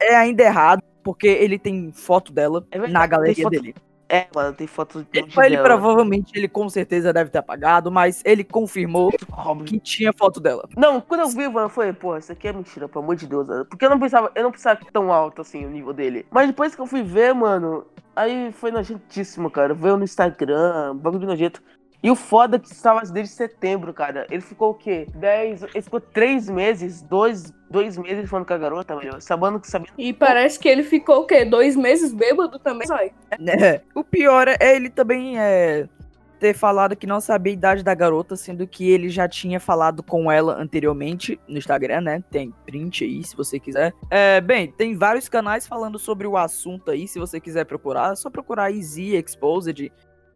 é 0.00 0.14
ainda 0.14 0.42
errado, 0.42 0.82
porque 1.02 1.26
ele 1.26 1.58
tem 1.58 1.92
foto 1.92 2.32
dela 2.32 2.66
É 2.70 2.78
na 2.86 3.06
galeria 3.06 3.48
dele. 3.48 3.74
É, 4.08 4.26
mano, 4.34 4.54
tem 4.54 4.66
foto 4.66 5.06
ele, 5.12 5.26
ele 5.36 5.58
provavelmente, 5.58 6.32
ele 6.34 6.46
com 6.46 6.68
certeza 6.68 7.12
deve 7.12 7.30
ter 7.30 7.38
apagado, 7.38 7.90
mas 7.90 8.22
ele 8.24 8.44
confirmou 8.44 9.10
que 9.64 9.80
tinha 9.80 10.12
foto 10.12 10.40
dela. 10.40 10.68
Não, 10.76 11.00
quando 11.00 11.20
eu 11.20 11.28
vi, 11.28 11.48
mano, 11.48 11.68
foi, 11.68 11.92
pô, 11.92 12.16
isso 12.16 12.30
aqui 12.30 12.48
é 12.48 12.52
mentira, 12.52 12.88
pelo 12.88 13.04
amor 13.04 13.16
de 13.16 13.26
Deus. 13.26 13.46
Mano. 13.46 13.64
Porque 13.64 13.84
eu 13.84 13.90
não 13.90 13.98
pensava, 13.98 14.30
eu 14.34 14.42
não 14.42 14.52
pensava 14.52 14.78
que 14.78 14.92
tão 14.92 15.12
alto 15.12 15.40
assim 15.40 15.64
o 15.64 15.70
nível 15.70 15.92
dele. 15.92 16.26
Mas 16.30 16.46
depois 16.48 16.74
que 16.74 16.80
eu 16.80 16.86
fui 16.86 17.02
ver, 17.02 17.34
mano, 17.34 17.86
aí 18.14 18.52
foi 18.52 18.70
nojentíssimo, 18.70 19.50
cara. 19.50 19.72
Veio 19.74 19.96
no 19.96 20.04
Instagram, 20.04 20.96
bagulho 20.96 21.26
nojento. 21.26 21.62
E 22.04 22.10
o 22.10 22.14
foda 22.14 22.56
é 22.56 22.58
que 22.58 22.70
estava 22.70 23.00
desde 23.00 23.34
setembro, 23.34 23.94
cara. 23.94 24.26
Ele 24.30 24.42
ficou 24.42 24.72
o 24.72 24.74
quê? 24.74 25.08
Dez. 25.14 25.62
Ele 25.62 25.80
ficou 25.80 25.98
três 25.98 26.50
meses, 26.50 27.00
dois, 27.00 27.50
dois 27.70 27.96
meses 27.96 28.28
falando 28.28 28.46
com 28.46 28.52
a 28.52 28.58
garota, 28.58 28.94
melhor. 28.94 29.22
Sabendo 29.22 29.58
que 29.58 29.66
sabia. 29.66 29.88
E 29.96 30.12
parece 30.12 30.58
que 30.58 30.68
ele 30.68 30.82
ficou 30.82 31.22
o 31.22 31.26
quê? 31.26 31.46
Dois 31.46 31.74
meses 31.74 32.12
bêbado 32.12 32.58
também, 32.58 32.86
sai. 32.86 33.10
É. 33.64 33.80
O 33.94 34.04
pior 34.04 34.48
é 34.48 34.76
ele 34.76 34.90
também 34.90 35.38
é 35.38 35.88
ter 36.38 36.54
falado 36.54 36.94
que 36.94 37.06
não 37.06 37.22
sabia 37.22 37.52
a 37.52 37.54
idade 37.54 37.82
da 37.82 37.94
garota, 37.94 38.36
sendo 38.36 38.66
que 38.66 38.90
ele 38.90 39.08
já 39.08 39.26
tinha 39.26 39.58
falado 39.58 40.02
com 40.02 40.30
ela 40.30 40.60
anteriormente 40.60 41.40
no 41.48 41.56
Instagram, 41.56 42.02
né? 42.02 42.24
Tem 42.30 42.52
print 42.66 43.04
aí, 43.04 43.24
se 43.24 43.34
você 43.34 43.58
quiser. 43.58 43.94
É, 44.10 44.42
bem, 44.42 44.70
tem 44.70 44.94
vários 44.94 45.26
canais 45.26 45.66
falando 45.66 45.98
sobre 45.98 46.26
o 46.26 46.36
assunto 46.36 46.90
aí, 46.90 47.08
se 47.08 47.18
você 47.18 47.40
quiser 47.40 47.64
procurar. 47.64 48.12
É 48.12 48.16
só 48.16 48.28
procurar 48.28 48.70
Easy 48.70 49.16
Exposed 49.16 49.90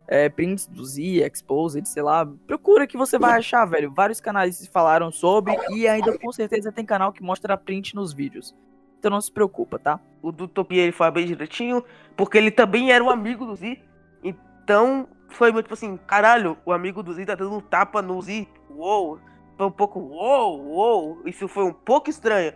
é, 0.09 0.29
prints 0.31 0.67
do 0.67 0.85
Z, 0.85 1.23
Exposed, 1.23 1.87
sei 1.87 2.03
lá. 2.03 2.27
Procura 2.47 2.87
que 2.87 2.97
você 2.97 3.19
vai 3.19 3.39
achar, 3.39 3.67
velho. 3.67 3.93
Vários 3.93 4.21
canais 4.21 4.67
falaram 4.69 5.13
sobre 5.13 5.55
e 5.71 5.87
ainda 5.87 6.19
com 6.19 6.33
certeza 6.33 6.73
tem 6.73 6.85
canal 6.85 7.13
que 7.13 7.23
mostra 7.23 7.57
print 7.59 7.95
nos 7.95 8.15
vídeos. 8.15 8.57
Então 8.99 9.11
não 9.11 9.21
se 9.21 9.31
preocupa, 9.31 9.79
tá? 9.79 10.01
O 10.23 10.33
do 10.33 10.49
Topia 10.49 10.83
ele 10.83 10.95
bem 11.13 11.27
direitinho, 11.27 11.85
porque 12.17 12.39
ele 12.39 12.51
também 12.51 12.91
era 12.91 13.05
um 13.05 13.11
amigo 13.11 13.45
do 13.45 13.55
Z. 13.55 13.79
Então 14.25 15.07
foi 15.29 15.53
muito 15.53 15.67
tipo 15.67 15.75
assim, 15.75 15.99
caralho, 16.07 16.57
o 16.65 16.73
amigo 16.73 17.03
do 17.03 17.13
Z 17.13 17.27
tá 17.27 17.35
dando 17.35 17.57
um 17.57 17.61
tapa 17.61 18.01
no 18.01 18.21
Z. 18.23 18.49
Uou! 18.71 19.21
Foi 19.57 19.67
um 19.67 19.71
pouco 19.71 20.01
uou, 20.01 20.65
uou. 20.65 21.23
Isso 21.27 21.47
foi 21.47 21.65
um 21.65 21.73
pouco 21.73 22.09
estranho. 22.09 22.55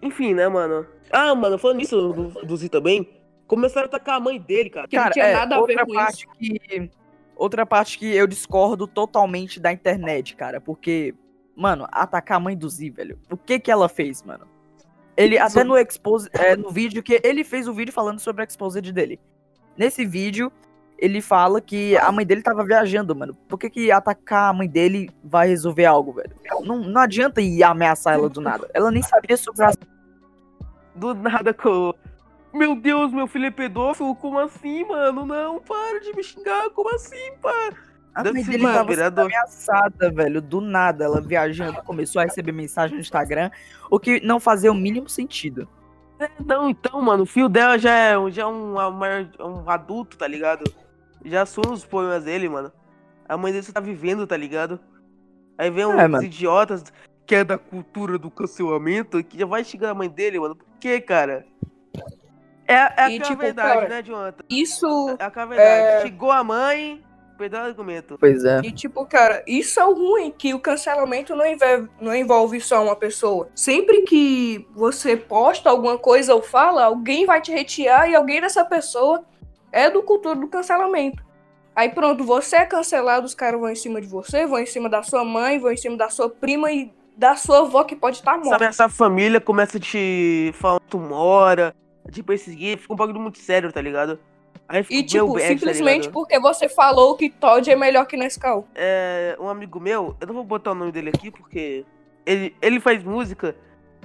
Enfim, 0.00 0.34
né, 0.34 0.48
mano? 0.48 0.86
Ah, 1.10 1.34
mano, 1.34 1.58
falando 1.58 1.78
nisso 1.78 2.12
do, 2.12 2.44
do 2.44 2.56
Z 2.56 2.68
também, 2.68 3.08
começaram 3.52 3.84
a 3.84 3.86
atacar 3.86 4.16
a 4.16 4.20
mãe 4.20 4.40
dele, 4.40 4.70
cara. 4.70 4.88
Que 4.88 4.96
cara, 4.96 5.06
não 5.08 5.12
tinha 5.12 5.26
é, 5.26 5.32
nada 5.34 5.56
a 5.56 5.62
ver 5.62 5.84
com 5.84 5.92
parte 5.92 6.26
isso. 6.40 6.54
Que, 6.58 6.90
outra 7.36 7.66
parte 7.66 7.98
que 7.98 8.06
eu 8.06 8.26
discordo 8.26 8.86
totalmente 8.86 9.60
da 9.60 9.70
internet, 9.70 10.34
cara, 10.34 10.58
porque, 10.58 11.14
mano, 11.54 11.86
atacar 11.92 12.38
a 12.38 12.40
mãe 12.40 12.56
do 12.56 12.66
Z, 12.66 12.88
velho. 12.88 13.18
O 13.30 13.36
que 13.36 13.60
que 13.60 13.70
ela 13.70 13.90
fez, 13.90 14.22
mano? 14.22 14.46
Ele, 15.14 15.36
Isso. 15.36 15.44
até 15.44 15.64
no 15.64 15.76
expose, 15.76 16.30
é, 16.32 16.56
no 16.56 16.70
vídeo 16.70 17.02
que 17.02 17.20
ele 17.22 17.44
fez 17.44 17.68
o 17.68 17.74
vídeo 17.74 17.92
falando 17.92 18.20
sobre 18.20 18.40
a 18.40 18.46
exposed 18.46 18.90
dele. 18.90 19.20
Nesse 19.76 20.06
vídeo, 20.06 20.50
ele 20.96 21.20
fala 21.20 21.60
que 21.60 21.94
a 21.98 22.10
mãe 22.10 22.24
dele 22.24 22.40
tava 22.40 22.64
viajando, 22.64 23.14
mano. 23.14 23.34
Por 23.46 23.58
que, 23.58 23.68
que 23.68 23.92
atacar 23.92 24.48
a 24.48 24.52
mãe 24.54 24.66
dele 24.66 25.10
vai 25.22 25.48
resolver 25.48 25.84
algo, 25.84 26.14
velho? 26.14 26.34
Não, 26.62 26.78
não 26.78 27.02
adianta 27.02 27.42
ir 27.42 27.62
ameaçar 27.62 28.14
ela 28.14 28.30
do 28.30 28.40
nada. 28.40 28.70
Ela 28.72 28.90
nem 28.90 29.02
sabia 29.02 29.36
sobre 29.36 29.62
a... 29.62 29.72
Do 30.94 31.12
nada 31.12 31.52
com 31.52 31.92
meu 32.52 32.74
Deus, 32.74 33.12
meu 33.12 33.26
filho 33.26 33.46
é 33.46 33.50
pedófilo? 33.50 34.14
Como 34.14 34.38
assim, 34.38 34.84
mano? 34.84 35.24
Não, 35.24 35.60
para 35.60 36.00
de 36.00 36.14
me 36.14 36.22
xingar. 36.22 36.70
Como 36.70 36.94
assim, 36.94 37.32
pá? 37.40 37.72
A 38.14 38.24
mãe 38.24 38.44
dele 38.44 38.62
tava 38.62 39.22
ameaçada, 39.22 40.10
velho. 40.10 40.40
Do 40.42 40.60
nada, 40.60 41.04
ela 41.04 41.20
viajando, 41.20 41.82
começou 41.82 42.20
a 42.20 42.24
receber 42.24 42.52
mensagem 42.52 42.94
no 42.94 43.00
Instagram, 43.00 43.50
o 43.90 43.98
que 43.98 44.20
não 44.20 44.38
fazia 44.38 44.70
o 44.70 44.74
mínimo 44.74 45.08
sentido. 45.08 45.66
É, 46.18 46.30
não, 46.44 46.68
então, 46.68 47.00
mano, 47.00 47.22
o 47.22 47.26
filho 47.26 47.48
dela 47.48 47.78
já 47.78 47.90
é, 47.90 48.30
já 48.30 48.42
é 48.42 48.46
um, 48.46 48.74
um 48.74 49.70
adulto, 49.70 50.16
tá 50.18 50.26
ligado? 50.26 50.62
Já 51.24 51.46
são 51.46 51.72
os 51.72 51.84
poemas 51.84 52.24
dele, 52.24 52.48
mano. 52.48 52.70
A 53.28 53.36
mãe 53.36 53.50
dele 53.50 53.64
só 53.64 53.72
tá 53.72 53.80
vivendo, 53.80 54.26
tá 54.26 54.36
ligado? 54.36 54.78
Aí 55.56 55.70
vem 55.70 55.86
uns 55.86 56.22
é, 56.22 56.24
idiotas 56.24 56.84
que 57.24 57.34
é 57.34 57.44
da 57.44 57.56
cultura 57.56 58.18
do 58.18 58.30
cancelamento 58.30 59.22
que 59.24 59.38
já 59.38 59.46
vai 59.46 59.64
xingar 59.64 59.90
a 59.90 59.94
mãe 59.94 60.08
dele, 60.08 60.38
mano. 60.38 60.54
Por 60.54 60.66
que, 60.78 61.00
cara? 61.00 61.46
É, 62.66 63.04
é 63.04 63.10
e, 63.10 63.20
tipo, 63.20 63.40
verdade, 63.40 63.74
cara, 63.74 63.88
né, 63.88 64.02
Jonathan? 64.02 64.44
Isso. 64.48 65.16
É 65.18 65.24
a 65.24 65.44
verdade. 65.46 65.60
É... 65.60 66.02
Chegou 66.02 66.30
a 66.30 66.44
mãe, 66.44 67.02
perdeu 67.36 67.60
o 67.60 67.64
argumento. 67.64 68.16
Pois 68.18 68.44
é. 68.44 68.60
E 68.62 68.70
tipo, 68.70 69.04
cara, 69.06 69.42
isso 69.46 69.80
é 69.80 69.84
o 69.84 69.94
ruim, 69.94 70.30
que 70.30 70.54
o 70.54 70.60
cancelamento 70.60 71.34
não 71.34 71.44
envolve, 71.44 71.88
não 72.00 72.14
envolve 72.14 72.60
só 72.60 72.82
uma 72.82 72.94
pessoa. 72.94 73.48
Sempre 73.54 74.02
que 74.02 74.66
você 74.74 75.16
posta 75.16 75.68
alguma 75.68 75.98
coisa 75.98 76.34
ou 76.34 76.42
fala, 76.42 76.84
alguém 76.84 77.26
vai 77.26 77.40
te 77.40 77.52
retirar 77.52 78.08
e 78.08 78.14
alguém 78.14 78.40
dessa 78.40 78.64
pessoa 78.64 79.24
é 79.72 79.90
do 79.90 80.02
cultura 80.02 80.36
do 80.36 80.48
cancelamento. 80.48 81.22
Aí 81.74 81.88
pronto, 81.88 82.22
você 82.22 82.56
é 82.56 82.66
cancelado, 82.66 83.26
os 83.26 83.34
caras 83.34 83.58
vão 83.58 83.70
em 83.70 83.74
cima 83.74 84.00
de 84.00 84.06
você, 84.06 84.46
vão 84.46 84.58
em 84.58 84.66
cima 84.66 84.88
da 84.88 85.02
sua 85.02 85.24
mãe, 85.24 85.58
vão 85.58 85.72
em 85.72 85.76
cima 85.76 85.96
da 85.96 86.10
sua 86.10 86.28
prima 86.28 86.70
e 86.70 86.92
da 87.16 87.34
sua 87.34 87.60
avó 87.60 87.82
que 87.82 87.96
pode 87.96 88.18
estar 88.18 88.32
morta. 88.32 88.50
Sabe, 88.50 88.64
essa 88.66 88.88
família 88.88 89.40
começa 89.40 89.78
a 89.78 89.80
te 89.80 90.52
falar 90.54 90.80
tu 90.88 90.98
mora, 90.98 91.74
Tipo, 92.10 92.32
esses 92.32 92.54
guias 92.54 92.80
ficam 92.80 92.94
um 92.94 92.96
bagulho 92.96 93.20
muito 93.20 93.38
sério, 93.38 93.72
tá 93.72 93.80
ligado? 93.80 94.18
Aí 94.68 94.84
e, 94.88 95.02
tipo, 95.02 95.34
bad, 95.34 95.40
tá 95.40 95.48
simplesmente 95.48 96.08
tá 96.08 96.12
porque 96.12 96.38
você 96.38 96.68
falou 96.68 97.16
que 97.16 97.30
Todd 97.30 97.70
é 97.70 97.76
melhor 97.76 98.06
que 98.06 98.16
Nescau. 98.16 98.66
É, 98.74 99.36
um 99.38 99.48
amigo 99.48 99.78
meu, 99.78 100.16
eu 100.20 100.26
não 100.26 100.34
vou 100.34 100.44
botar 100.44 100.72
o 100.72 100.74
nome 100.74 100.92
dele 100.92 101.10
aqui 101.10 101.30
porque 101.30 101.84
ele, 102.24 102.54
ele 102.60 102.80
faz 102.80 103.02
música. 103.02 103.54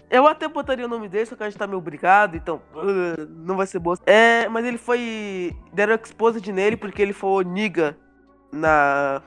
Eu 0.10 0.26
até 0.26 0.48
botaria 0.48 0.86
o 0.86 0.90
nome 0.90 1.10
dele, 1.10 1.26
só 1.26 1.36
que 1.36 1.44
a 1.44 1.50
gente 1.50 1.60
tá 1.60 1.68
meio 1.68 1.80
obrigado, 1.80 2.36
então 2.36 2.62
uh, 2.74 3.28
não 3.30 3.58
vai 3.58 3.68
ser 3.68 3.80
boa. 3.80 3.98
É, 4.06 4.48
mas 4.48 4.66
ele 4.66 4.78
foi. 4.78 5.54
Deram 5.74 5.96
exposed 5.96 6.50
nele 6.52 6.78
porque 6.78 7.02
ele 7.02 7.14
foi 7.14 7.44
niga 7.44 7.98
na 8.52 9.22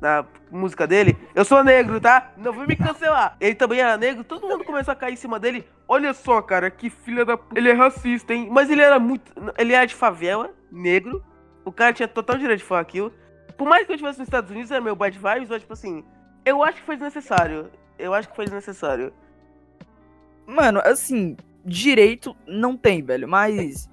na 0.00 0.24
música 0.50 0.86
dele, 0.86 1.16
eu 1.34 1.44
sou 1.44 1.62
negro, 1.62 2.00
tá? 2.00 2.32
Não 2.36 2.52
vem 2.52 2.66
me 2.66 2.76
cancelar. 2.76 3.36
Ele 3.40 3.54
também 3.54 3.80
era 3.80 3.96
negro, 3.96 4.24
todo 4.24 4.48
mundo 4.48 4.64
começou 4.64 4.92
a 4.92 4.96
cair 4.96 5.12
em 5.12 5.16
cima 5.16 5.38
dele. 5.38 5.64
Olha 5.86 6.14
só, 6.14 6.40
cara, 6.40 6.70
que 6.70 6.88
filha 6.88 7.24
da. 7.24 7.38
Ele 7.54 7.68
é 7.68 7.72
racista, 7.72 8.32
hein? 8.32 8.48
Mas 8.50 8.70
ele 8.70 8.80
era 8.80 8.98
muito. 8.98 9.32
Ele 9.58 9.74
era 9.74 9.86
de 9.86 9.94
favela, 9.94 10.50
negro. 10.72 11.22
O 11.64 11.70
cara 11.70 11.92
tinha 11.92 12.08
total 12.08 12.38
direito 12.38 12.60
de 12.60 12.64
falar 12.64 12.80
aquilo. 12.80 13.12
Por 13.56 13.68
mais 13.68 13.84
que 13.84 13.92
eu 13.92 13.94
estivesse 13.94 14.18
nos 14.18 14.26
Estados 14.26 14.50
Unidos, 14.50 14.70
era 14.70 14.80
meu 14.80 14.96
bad 14.96 15.16
vibes, 15.16 15.48
mas, 15.50 15.60
tipo 15.60 15.74
assim, 15.74 16.02
eu 16.44 16.62
acho 16.62 16.78
que 16.78 16.86
foi 16.86 16.96
desnecessário. 16.96 17.70
Eu 17.98 18.14
acho 18.14 18.28
que 18.30 18.36
foi 18.36 18.46
desnecessário. 18.46 19.12
Mano, 20.46 20.80
assim, 20.82 21.36
direito 21.64 22.34
não 22.46 22.76
tem, 22.76 23.02
velho, 23.02 23.28
mas. 23.28 23.84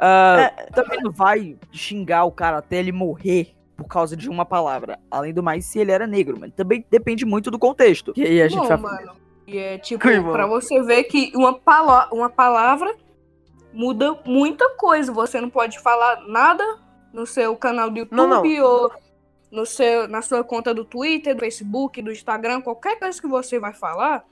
Uh, 0.00 0.40
é... 0.40 0.48
Também 0.72 1.00
não 1.02 1.10
vai 1.10 1.58
xingar 1.72 2.24
o 2.24 2.30
cara 2.30 2.58
até 2.58 2.76
ele 2.76 2.92
morrer 2.92 3.54
por 3.80 3.88
causa 3.88 4.14
de 4.14 4.28
uma 4.28 4.44
palavra. 4.44 4.98
Além 5.10 5.32
do 5.32 5.42
mais, 5.42 5.64
se 5.64 5.78
ele 5.78 5.90
era 5.90 6.06
negro, 6.06 6.36
mas 6.38 6.52
também 6.52 6.84
depende 6.90 7.24
muito 7.24 7.50
do 7.50 7.58
contexto. 7.58 8.12
E 8.14 8.22
aí 8.22 8.42
a 8.42 8.48
gente 8.48 8.60
Não, 8.60 8.68
vai... 8.68 8.76
mano. 8.76 9.12
E 9.46 9.58
é 9.58 9.78
tipo, 9.78 10.04
pra 10.30 10.46
você 10.46 10.82
ver 10.82 11.04
que 11.04 11.32
uma, 11.34 11.58
pala 11.58 12.08
uma 12.12 12.28
palavra 12.28 12.94
muda 13.72 14.18
muita 14.24 14.68
coisa. 14.76 15.10
Você 15.12 15.40
não 15.40 15.48
pode 15.48 15.80
falar 15.80 16.28
nada 16.28 16.62
no 17.12 17.26
seu 17.26 17.56
canal 17.56 17.90
do 17.90 17.98
YouTube 17.98 18.16
não, 18.16 18.28
não. 18.28 18.64
ou 18.64 18.92
no 19.50 19.66
seu, 19.66 20.06
na 20.06 20.22
sua 20.22 20.44
conta 20.44 20.72
do 20.72 20.84
Twitter, 20.84 21.34
do 21.34 21.40
Facebook, 21.40 22.00
do 22.02 22.12
Instagram, 22.12 22.60
qualquer 22.60 22.98
coisa 22.98 23.20
que 23.20 23.26
você 23.26 23.58
vai 23.58 23.72
falar. 23.72 24.24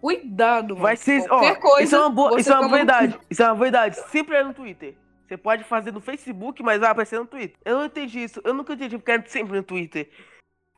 Cuidado, 0.00 0.74
mano. 0.74 0.82
Vai 0.82 0.96
ser, 0.96 1.26
qualquer 1.26 1.56
ó, 1.56 1.60
coisa. 1.60 1.82
Isso 1.84 1.96
é 1.96 2.00
uma, 2.00 2.10
boa, 2.10 2.40
isso 2.40 2.52
é 2.52 2.58
uma 2.58 2.68
verdade. 2.68 3.18
Isso 3.30 3.42
é 3.42 3.46
uma 3.46 3.54
verdade. 3.54 3.96
Sempre 4.10 4.36
é 4.36 4.44
no 4.44 4.52
Twitter. 4.52 4.94
Você 5.28 5.36
pode 5.36 5.62
fazer 5.62 5.92
no 5.92 6.00
Facebook, 6.00 6.62
mas 6.62 6.80
vai 6.80 6.90
aparecer 6.90 7.18
no 7.18 7.26
Twitter. 7.26 7.58
Eu 7.62 7.76
não 7.76 7.84
entendi 7.84 8.20
isso. 8.20 8.40
Eu 8.42 8.54
nunca 8.54 8.72
entendi 8.72 8.96
porque 8.96 9.12
é 9.12 9.22
sempre 9.26 9.58
no 9.58 9.62
Twitter. 9.62 10.08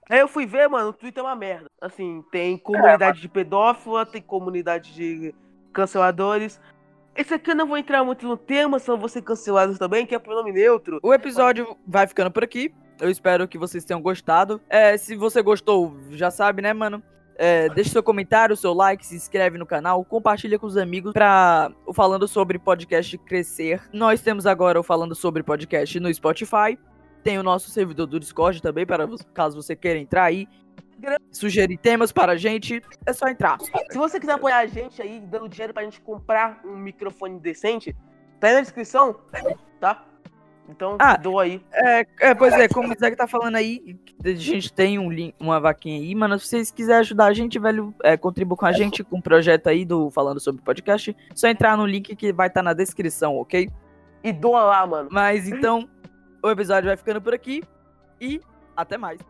Aí 0.09 0.19
eu 0.19 0.27
fui 0.27 0.45
ver, 0.45 0.69
mano, 0.69 0.89
o 0.89 0.93
Twitter 0.93 1.23
é 1.23 1.27
uma 1.27 1.37
merda. 1.37 1.71
Assim, 1.81 2.25
tem 2.33 2.59
comunidade 2.59 3.19
é, 3.19 3.23
de 3.23 3.29
pedófila, 3.29 4.05
tem 4.05 4.21
comunidade 4.21 4.93
de 4.93 5.33
canceladores. 5.73 6.61
Esse 7.15 7.35
aqui 7.35 7.53
eu 7.53 7.55
não 7.55 7.67
vou 7.67 7.79
entrar 7.79 8.03
muito 8.03 8.27
no 8.27 8.37
tema, 8.37 8.81
só 8.81 8.97
vou 8.97 9.09
ser 9.09 9.23
cancelados 9.23 9.79
também, 9.79 10.05
que 10.05 10.17
é 10.17 10.19
pronome 10.19 10.51
neutro. 10.51 10.99
O 11.01 11.15
episódio 11.15 11.77
vai 11.87 12.09
ficando 12.09 12.33
por 12.33 12.43
aqui. 12.43 12.75
Eu 13.01 13.09
espero 13.09 13.47
que 13.47 13.57
vocês 13.57 13.85
tenham 13.85 14.03
gostado. 14.03 14.61
É, 14.69 14.97
se 14.97 15.15
você 15.15 15.41
gostou, 15.43 15.97
já 16.11 16.29
sabe, 16.29 16.61
né, 16.61 16.73
mano? 16.73 17.01
É, 17.43 17.71
deixe 17.71 17.89
seu 17.89 18.03
comentário, 18.03 18.55
seu 18.55 18.75
like, 18.75 19.07
se 19.07 19.17
inscreve 19.17 19.57
no 19.57 19.65
canal, 19.65 20.05
compartilha 20.05 20.59
com 20.59 20.67
os 20.67 20.77
amigos 20.77 21.15
para 21.15 21.73
o 21.87 21.95
Falando 21.95 22.29
Sobre 22.29 22.59
Podcast 22.59 23.17
crescer. 23.17 23.81
Nós 23.95 24.21
temos 24.21 24.47
agora 24.47 24.79
o 24.79 24.83
Falando 24.83 25.15
Sobre 25.15 25.43
Podcast 25.43 25.99
no 25.99 26.13
Spotify. 26.13 26.79
Tem 27.23 27.39
o 27.39 27.43
nosso 27.43 27.71
servidor 27.71 28.07
do 28.07 28.21
Discord 28.21 28.61
também, 28.61 28.85
para 28.85 29.09
caso 29.33 29.57
você 29.57 29.75
queira 29.75 29.99
entrar 29.99 30.25
aí. 30.25 30.47
Sugerir 31.33 31.79
temas 31.79 32.13
para 32.13 32.33
a 32.33 32.37
gente, 32.37 32.83
é 33.07 33.13
só 33.15 33.27
entrar. 33.27 33.57
Se 33.91 33.97
você 33.97 34.21
quiser 34.21 34.33
apoiar 34.33 34.59
a 34.59 34.67
gente 34.67 35.01
aí, 35.01 35.21
dando 35.21 35.49
dinheiro 35.49 35.73
pra 35.73 35.83
gente 35.83 35.99
comprar 36.03 36.61
um 36.63 36.77
microfone 36.77 37.41
decente, 37.41 37.97
tá 38.39 38.49
aí 38.49 38.55
na 38.55 38.61
descrição, 38.61 39.19
tá? 39.81 40.05
Então, 40.71 40.97
ah, 40.99 41.17
dou 41.17 41.39
aí. 41.39 41.61
É, 41.73 42.07
é, 42.21 42.35
pois 42.35 42.55
é, 42.55 42.69
como 42.69 42.93
o 42.93 42.99
Zé 42.99 43.11
tá 43.15 43.27
falando 43.27 43.57
aí, 43.57 43.99
a 44.25 44.29
gente 44.31 44.73
tem 44.73 44.99
um 44.99 45.11
link, 45.11 45.35
uma 45.39 45.59
vaquinha 45.59 46.01
aí, 46.01 46.15
mano. 46.15 46.39
Se 46.39 46.47
vocês 46.47 46.71
quiserem 46.71 47.01
ajudar 47.01 47.27
a 47.27 47.35
gente, 47.35 47.59
velho, 47.59 47.95
é, 48.03 48.17
contribua 48.17 48.57
com 48.57 48.67
a 48.67 48.73
gente 48.73 49.03
com 49.03 49.17
o 49.17 49.19
um 49.19 49.23
projeto 49.23 49.67
aí 49.67 49.85
do 49.85 50.11
Falando 50.11 50.41
sobre 50.41 50.63
Podcast. 50.63 51.17
Só 51.35 51.49
entrar 51.49 51.77
no 51.77 51.87
link 51.87 52.15
que 52.15 52.33
vai 52.33 52.49
estar 52.49 52.61
tá 52.61 52.65
na 52.65 52.73
descrição, 52.73 53.37
ok? 53.37 53.69
E 54.23 54.33
doa 54.33 54.63
lá, 54.63 54.87
mano. 54.87 55.09
Mas 55.11 55.49
então, 55.49 55.89
o 56.43 56.51
episódio 56.51 56.89
vai 56.89 56.97
ficando 56.97 57.21
por 57.21 57.35
aqui 57.35 57.63
e 58.21 58.41
até 58.77 58.97
mais. 58.97 59.21